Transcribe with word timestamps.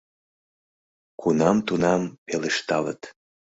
Кунам-тунам 1.19 2.01
пелешталыт. 2.25 3.01